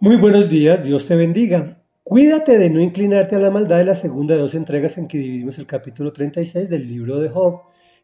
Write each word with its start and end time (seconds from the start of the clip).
Muy 0.00 0.14
buenos 0.14 0.48
días, 0.48 0.84
Dios 0.84 1.06
te 1.06 1.16
bendiga. 1.16 1.82
Cuídate 2.04 2.56
de 2.56 2.70
no 2.70 2.80
inclinarte 2.80 3.34
a 3.34 3.40
la 3.40 3.50
maldad 3.50 3.78
de 3.78 3.84
la 3.84 3.96
segunda 3.96 4.36
de 4.36 4.40
dos 4.40 4.54
entregas 4.54 4.96
en 4.96 5.08
que 5.08 5.18
dividimos 5.18 5.58
el 5.58 5.66
capítulo 5.66 6.12
36 6.12 6.70
del 6.70 6.86
libro 6.86 7.18
de 7.18 7.28
Job 7.28 7.62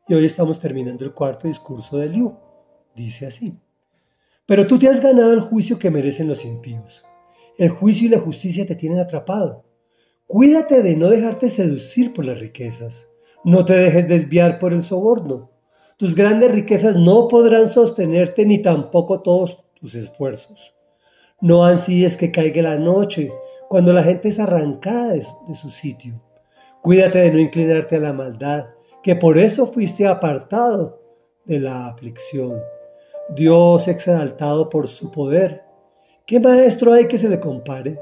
y 0.08 0.14
hoy 0.14 0.24
estamos 0.24 0.58
terminando 0.58 1.04
el 1.04 1.14
cuarto 1.14 1.46
discurso 1.46 1.96
de 1.96 2.08
Liu. 2.08 2.36
Dice 2.96 3.28
así. 3.28 3.60
Pero 4.44 4.66
tú 4.66 4.76
te 4.76 4.88
has 4.88 5.00
ganado 5.00 5.32
el 5.32 5.38
juicio 5.38 5.78
que 5.78 5.92
merecen 5.92 6.26
los 6.26 6.44
impíos. 6.44 7.04
El 7.58 7.68
juicio 7.68 8.08
y 8.08 8.10
la 8.10 8.18
justicia 8.18 8.66
te 8.66 8.74
tienen 8.74 8.98
atrapado. 8.98 9.64
Cuídate 10.26 10.82
de 10.82 10.96
no 10.96 11.10
dejarte 11.10 11.48
seducir 11.48 12.12
por 12.12 12.26
las 12.26 12.40
riquezas. 12.40 13.08
No 13.44 13.64
te 13.64 13.74
dejes 13.74 14.08
desviar 14.08 14.58
por 14.58 14.72
el 14.72 14.82
soborno. 14.82 15.52
Tus 15.96 16.16
grandes 16.16 16.50
riquezas 16.50 16.96
no 16.96 17.28
podrán 17.28 17.68
sostenerte 17.68 18.44
ni 18.44 18.60
tampoco 18.60 19.22
todos 19.22 19.62
tus 19.74 19.94
esfuerzos. 19.94 20.73
No 21.40 21.64
ansíes 21.64 22.16
que 22.16 22.30
caiga 22.30 22.62
la 22.62 22.76
noche, 22.76 23.32
cuando 23.68 23.92
la 23.92 24.02
gente 24.02 24.28
es 24.28 24.38
arrancada 24.38 25.12
de, 25.12 25.22
su 25.54 25.68
sitio. 25.68 26.22
Cuídate 26.82 27.18
de 27.18 27.30
no 27.32 27.38
inclinarte 27.38 27.96
a 27.96 28.00
la 28.00 28.12
maldad, 28.12 28.66
que 29.02 29.16
por 29.16 29.38
eso 29.38 29.66
fuiste 29.66 30.06
apartado 30.06 31.02
de 31.44 31.60
la 31.60 31.88
aflicción. 31.88 32.60
Dios 33.30 33.88
exaltado 33.88 34.68
por 34.68 34.88
su 34.88 35.10
poder. 35.10 35.62
¿Qué 36.26 36.40
maestro 36.40 36.92
hay 36.92 37.06
que 37.06 37.18
se 37.18 37.28
le 37.28 37.40
compare? 37.40 37.98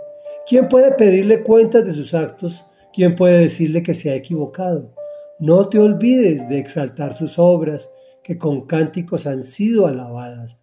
¿Quién 0.46 0.68
puede 0.68 0.92
pedirle 0.92 1.42
cuentas 1.42 1.84
de 1.84 1.92
sus 1.92 2.14
actos? 2.14 2.64
¿Quién 2.92 3.16
puede 3.16 3.38
decirle 3.38 3.82
que 3.82 3.94
se 3.94 4.10
ha 4.10 4.14
equivocado? 4.14 4.94
No 5.38 5.68
te 5.68 5.78
olvides 5.78 6.48
de 6.48 6.58
exaltar 6.58 7.14
sus 7.14 7.38
obras, 7.38 7.90
que 8.22 8.38
con 8.38 8.66
cánticos 8.66 9.26
han 9.26 9.42
sido 9.42 9.86
alabadas. 9.86 10.61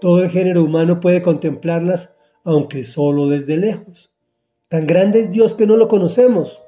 Todo 0.00 0.22
el 0.22 0.30
género 0.30 0.62
humano 0.64 1.00
puede 1.00 1.22
contemplarlas, 1.22 2.14
aunque 2.44 2.84
solo 2.84 3.28
desde 3.28 3.56
lejos. 3.56 4.14
Tan 4.68 4.86
grande 4.86 5.20
es 5.20 5.30
Dios 5.30 5.54
que 5.54 5.66
no 5.66 5.76
lo 5.76 5.88
conocemos. 5.88 6.62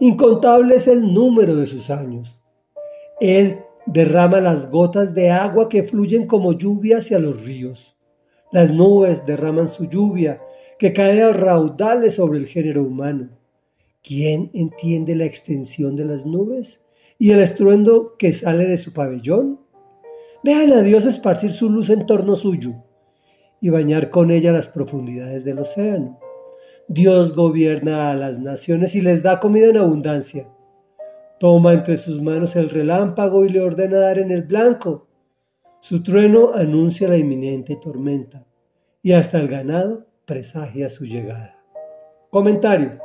Incontable 0.00 0.76
es 0.76 0.88
el 0.88 1.12
número 1.12 1.56
de 1.56 1.66
sus 1.66 1.90
años. 1.90 2.42
Él 3.20 3.60
derrama 3.86 4.40
las 4.40 4.70
gotas 4.70 5.14
de 5.14 5.30
agua 5.30 5.68
que 5.68 5.82
fluyen 5.82 6.26
como 6.26 6.52
lluvia 6.52 6.98
hacia 6.98 7.18
los 7.18 7.44
ríos. 7.44 7.96
Las 8.52 8.72
nubes 8.72 9.24
derraman 9.26 9.68
su 9.68 9.88
lluvia, 9.88 10.42
que 10.78 10.92
cae 10.92 11.22
a 11.22 11.32
raudales 11.32 12.14
sobre 12.14 12.38
el 12.38 12.46
género 12.46 12.82
humano. 12.82 13.30
¿Quién 14.02 14.50
entiende 14.52 15.14
la 15.14 15.24
extensión 15.24 15.96
de 15.96 16.04
las 16.04 16.26
nubes 16.26 16.80
y 17.18 17.30
el 17.30 17.40
estruendo 17.40 18.16
que 18.18 18.32
sale 18.32 18.66
de 18.66 18.76
su 18.76 18.92
pabellón? 18.92 19.60
Vean 20.44 20.72
a 20.72 20.82
Dios 20.82 21.04
esparcir 21.04 21.52
su 21.52 21.70
luz 21.70 21.88
en 21.88 22.04
torno 22.04 22.34
suyo 22.34 22.74
y 23.60 23.70
bañar 23.70 24.10
con 24.10 24.32
ella 24.32 24.50
las 24.50 24.68
profundidades 24.68 25.44
del 25.44 25.60
océano. 25.60 26.18
Dios 26.88 27.34
gobierna 27.36 28.10
a 28.10 28.14
las 28.16 28.40
naciones 28.40 28.96
y 28.96 29.00
les 29.00 29.22
da 29.22 29.38
comida 29.38 29.68
en 29.68 29.76
abundancia. 29.76 30.48
Toma 31.38 31.74
entre 31.74 31.96
sus 31.96 32.20
manos 32.20 32.56
el 32.56 32.70
relámpago 32.70 33.44
y 33.44 33.50
le 33.50 33.60
ordena 33.60 34.00
dar 34.00 34.18
en 34.18 34.32
el 34.32 34.42
blanco. 34.42 35.06
Su 35.80 36.02
trueno 36.02 36.52
anuncia 36.54 37.08
la 37.08 37.16
inminente 37.16 37.76
tormenta 37.76 38.44
y 39.00 39.12
hasta 39.12 39.38
el 39.38 39.46
ganado 39.46 40.06
presagia 40.24 40.88
su 40.88 41.04
llegada. 41.04 41.56
Comentario. 42.30 42.98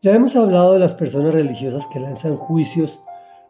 Ya 0.00 0.14
hemos 0.14 0.34
hablado 0.34 0.72
de 0.72 0.80
las 0.80 0.96
personas 0.96 1.32
religiosas 1.32 1.86
que 1.86 2.00
lanzan 2.00 2.36
juicios 2.36 3.00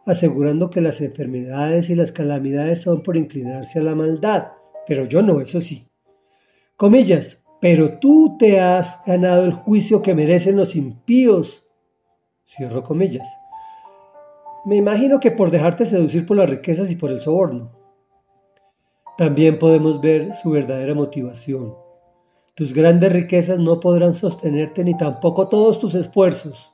asegurando 0.06 0.70
que 0.70 0.80
las 0.80 1.00
enfermedades 1.00 1.90
y 1.90 1.94
las 1.94 2.12
calamidades 2.12 2.80
son 2.80 3.02
por 3.02 3.16
inclinarse 3.16 3.78
a 3.78 3.82
la 3.82 3.94
maldad, 3.94 4.48
pero 4.86 5.04
yo 5.06 5.22
no, 5.22 5.40
eso 5.40 5.60
sí. 5.60 5.88
Comillas, 6.76 7.44
pero 7.60 7.98
tú 7.98 8.36
te 8.38 8.60
has 8.60 9.02
ganado 9.06 9.44
el 9.44 9.52
juicio 9.52 10.02
que 10.02 10.14
merecen 10.14 10.56
los 10.56 10.74
impíos. 10.74 11.64
Cierro 12.44 12.82
comillas. 12.82 13.28
Me 14.64 14.76
imagino 14.76 15.20
que 15.20 15.30
por 15.30 15.50
dejarte 15.50 15.86
seducir 15.86 16.26
por 16.26 16.36
las 16.36 16.50
riquezas 16.50 16.90
y 16.90 16.96
por 16.96 17.10
el 17.10 17.20
soborno. 17.20 17.70
También 19.16 19.58
podemos 19.58 20.00
ver 20.00 20.34
su 20.34 20.50
verdadera 20.50 20.94
motivación. 20.94 21.74
Tus 22.54 22.74
grandes 22.74 23.12
riquezas 23.12 23.58
no 23.58 23.80
podrán 23.80 24.12
sostenerte 24.12 24.84
ni 24.84 24.96
tampoco 24.96 25.48
todos 25.48 25.78
tus 25.78 25.94
esfuerzos. 25.94 26.71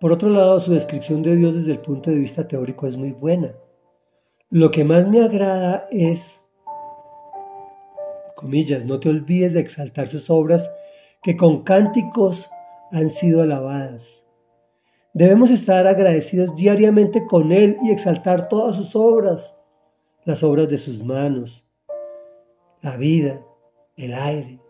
Por 0.00 0.12
otro 0.12 0.30
lado, 0.30 0.58
su 0.60 0.72
descripción 0.72 1.22
de 1.22 1.36
Dios 1.36 1.54
desde 1.54 1.72
el 1.72 1.80
punto 1.80 2.10
de 2.10 2.18
vista 2.18 2.48
teórico 2.48 2.86
es 2.86 2.96
muy 2.96 3.12
buena. 3.12 3.54
Lo 4.48 4.70
que 4.70 4.82
más 4.82 5.06
me 5.06 5.20
agrada 5.20 5.86
es, 5.90 6.46
comillas, 8.34 8.86
no 8.86 8.98
te 8.98 9.10
olvides 9.10 9.52
de 9.52 9.60
exaltar 9.60 10.08
sus 10.08 10.30
obras 10.30 10.74
que 11.22 11.36
con 11.36 11.64
cánticos 11.64 12.48
han 12.92 13.10
sido 13.10 13.42
alabadas. 13.42 14.24
Debemos 15.12 15.50
estar 15.50 15.86
agradecidos 15.86 16.56
diariamente 16.56 17.26
con 17.26 17.52
Él 17.52 17.76
y 17.82 17.90
exaltar 17.90 18.48
todas 18.48 18.76
sus 18.76 18.96
obras, 18.96 19.62
las 20.24 20.42
obras 20.42 20.70
de 20.70 20.78
sus 20.78 21.04
manos, 21.04 21.66
la 22.80 22.96
vida, 22.96 23.44
el 23.96 24.14
aire, 24.14 24.62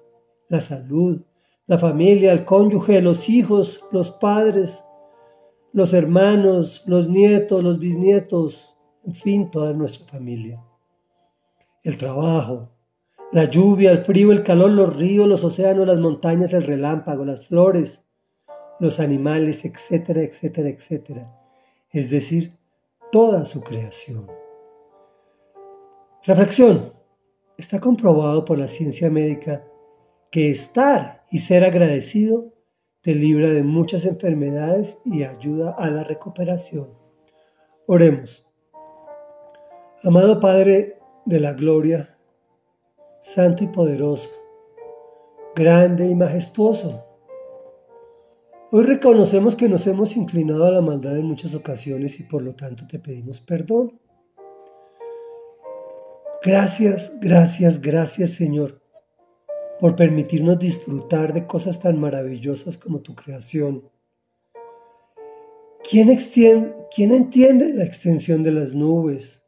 la 0.49 0.61
salud, 0.61 1.23
la 1.69 1.79
familia, 1.79 2.33
el 2.33 2.45
cónyuge, 2.45 3.01
los 3.01 3.29
hijos, 3.29 3.85
los 3.93 4.11
padres, 4.11 4.83
los 5.73 5.93
hermanos, 5.93 6.83
los 6.87 7.09
nietos, 7.09 7.63
los 7.63 7.79
bisnietos, 7.79 8.77
en 9.05 9.15
fin, 9.15 9.51
toda 9.51 9.73
nuestra 9.73 10.07
familia. 10.07 10.63
El 11.83 11.97
trabajo, 11.97 12.71
la 13.33 13.45
lluvia, 13.45 13.93
el 13.93 14.05
frío, 14.05 14.33
el 14.33 14.43
calor, 14.43 14.71
los 14.71 14.97
ríos, 14.97 15.29
los 15.29 15.45
océanos, 15.45 15.87
las 15.87 15.99
montañas, 15.99 16.53
el 16.53 16.65
relámpago, 16.65 17.25
las 17.25 17.47
flores, 17.47 18.05
los 18.81 18.99
animales, 18.99 19.65
etcétera, 19.65 20.23
etcétera, 20.23 20.69
etcétera. 20.69 21.41
Es 21.91 22.11
decir, 22.11 22.59
toda 23.13 23.45
su 23.45 23.61
creación. 23.61 24.27
Reflexión. 26.25 26.93
Está 27.57 27.79
comprobado 27.79 28.45
por 28.45 28.59
la 28.59 28.69
ciencia 28.69 29.11
médica 29.11 29.65
que 30.31 30.51
estar 30.51 31.25
y 31.31 31.41
ser 31.41 31.65
agradecido 31.65 32.53
te 33.01 33.15
libra 33.15 33.51
de 33.51 33.63
muchas 33.63 34.05
enfermedades 34.05 34.99
y 35.05 35.23
ayuda 35.25 35.75
a 35.79 35.91
la 35.91 36.05
recuperación. 36.05 36.91
Oremos. 37.87 38.47
Amado 40.03 40.41
Padre 40.41 40.99
de 41.25 41.41
la 41.41 41.53
Gloria, 41.53 42.19
Santo 43.21 43.65
y 43.65 43.67
poderoso, 43.67 44.31
grande 45.55 46.09
y 46.09 46.15
majestuoso, 46.15 47.05
hoy 48.71 48.85
reconocemos 48.85 49.57
que 49.57 49.69
nos 49.69 49.87
hemos 49.87 50.17
inclinado 50.17 50.65
a 50.65 50.71
la 50.71 50.81
maldad 50.81 51.19
en 51.19 51.27
muchas 51.27 51.55
ocasiones 51.55 52.19
y 52.21 52.23
por 52.23 52.43
lo 52.43 52.55
tanto 52.55 52.87
te 52.87 52.99
pedimos 52.99 53.41
perdón. 53.41 54.01
Gracias, 56.43 57.13
gracias, 57.21 57.83
gracias 57.83 58.31
Señor 58.31 58.80
por 59.81 59.97
permitirnos 59.97 60.59
disfrutar 60.59 61.33
de 61.33 61.47
cosas 61.47 61.81
tan 61.81 61.99
maravillosas 61.99 62.77
como 62.77 63.01
tu 63.01 63.15
creación. 63.15 63.89
¿Quién, 65.89 66.15
¿Quién, 66.95 67.13
entiende 67.13 67.73
la 67.73 67.85
extensión 67.85 68.43
de 68.43 68.53
las 68.53 68.75
nubes 68.75 69.43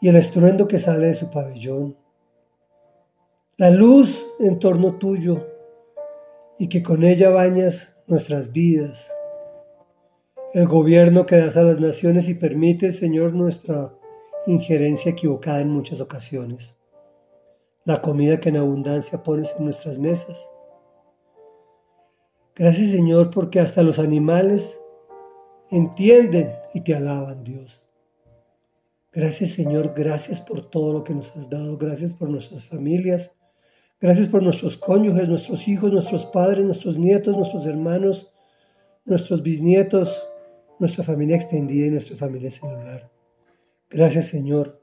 y 0.00 0.08
el 0.08 0.16
estruendo 0.16 0.66
que 0.66 0.80
sale 0.80 1.06
de 1.06 1.14
su 1.14 1.30
pabellón? 1.30 1.96
La 3.56 3.70
luz 3.70 4.26
en 4.40 4.58
torno 4.58 4.98
tuyo 4.98 5.46
y 6.58 6.68
que 6.68 6.82
con 6.82 7.04
ella 7.04 7.30
bañas 7.30 7.96
nuestras 8.08 8.52
vidas. 8.52 9.12
El 10.52 10.66
gobierno 10.66 11.26
que 11.26 11.36
das 11.36 11.56
a 11.56 11.62
las 11.62 11.78
naciones 11.78 12.28
y 12.28 12.34
permite, 12.34 12.90
Señor, 12.90 13.32
nuestra 13.32 13.94
injerencia 14.46 15.12
equivocada 15.12 15.60
en 15.60 15.70
muchas 15.70 16.00
ocasiones 16.00 16.76
la 17.84 18.00
comida 18.00 18.40
que 18.40 18.50
en 18.50 18.56
abundancia 18.56 19.22
pones 19.22 19.54
en 19.58 19.64
nuestras 19.64 19.98
mesas. 19.98 20.48
Gracias 22.54 22.90
Señor 22.90 23.30
porque 23.30 23.60
hasta 23.60 23.82
los 23.82 23.98
animales 23.98 24.78
entienden 25.70 26.52
y 26.74 26.82
te 26.82 26.94
alaban 26.94 27.42
Dios. 27.42 27.88
Gracias 29.12 29.50
Señor, 29.50 29.94
gracias 29.96 30.40
por 30.40 30.70
todo 30.70 30.92
lo 30.92 31.04
que 31.04 31.14
nos 31.14 31.34
has 31.36 31.48
dado, 31.50 31.76
gracias 31.76 32.12
por 32.12 32.28
nuestras 32.28 32.64
familias, 32.64 33.34
gracias 34.00 34.28
por 34.28 34.42
nuestros 34.42 34.76
cónyuges, 34.76 35.28
nuestros 35.28 35.66
hijos, 35.66 35.92
nuestros 35.92 36.24
padres, 36.26 36.64
nuestros 36.64 36.98
nietos, 36.98 37.36
nuestros 37.36 37.66
hermanos, 37.66 38.32
nuestros 39.04 39.42
bisnietos, 39.42 40.22
nuestra 40.78 41.04
familia 41.04 41.36
extendida 41.36 41.86
y 41.86 41.90
nuestra 41.90 42.16
familia 42.16 42.50
celular. 42.50 43.10
Gracias 43.90 44.26
Señor 44.26 44.81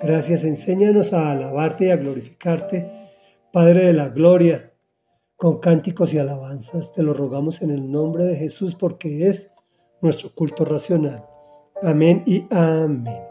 Gracias, 0.00 0.44
enséñanos 0.44 1.12
a 1.12 1.30
alabarte 1.30 1.86
y 1.86 1.90
a 1.90 1.96
glorificarte, 1.96 2.90
Padre 3.52 3.84
de 3.84 3.92
la 3.92 4.08
Gloria, 4.08 4.72
con 5.36 5.58
cánticos 5.58 6.14
y 6.14 6.18
alabanzas. 6.18 6.94
Te 6.94 7.02
lo 7.02 7.12
rogamos 7.12 7.60
en 7.60 7.70
el 7.70 7.90
nombre 7.90 8.24
de 8.24 8.36
Jesús 8.36 8.74
porque 8.74 9.28
es 9.28 9.52
nuestro 10.00 10.34
culto 10.34 10.64
racional. 10.64 11.22
Amén 11.82 12.22
y 12.26 12.46
amén. 12.50 13.29